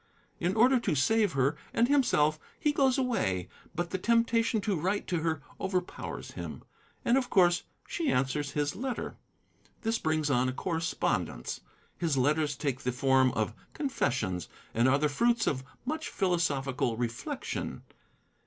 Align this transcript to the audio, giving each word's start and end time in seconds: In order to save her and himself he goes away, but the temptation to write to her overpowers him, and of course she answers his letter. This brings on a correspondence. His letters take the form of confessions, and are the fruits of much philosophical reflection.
In 0.39 0.55
order 0.55 0.79
to 0.79 0.95
save 0.95 1.33
her 1.33 1.55
and 1.75 1.87
himself 1.87 2.39
he 2.59 2.71
goes 2.71 2.97
away, 2.97 3.49
but 3.75 3.91
the 3.91 3.99
temptation 3.99 4.59
to 4.61 4.75
write 4.75 5.05
to 5.05 5.19
her 5.19 5.43
overpowers 5.59 6.31
him, 6.31 6.63
and 7.05 7.19
of 7.19 7.29
course 7.29 7.65
she 7.87 8.11
answers 8.11 8.53
his 8.53 8.75
letter. 8.75 9.17
This 9.83 9.99
brings 9.99 10.31
on 10.31 10.49
a 10.49 10.53
correspondence. 10.53 11.61
His 11.99 12.17
letters 12.17 12.55
take 12.55 12.79
the 12.81 12.91
form 12.91 13.31
of 13.33 13.53
confessions, 13.75 14.47
and 14.73 14.87
are 14.87 14.97
the 14.97 15.07
fruits 15.07 15.45
of 15.45 15.63
much 15.85 16.09
philosophical 16.09 16.97
reflection. 16.97 17.83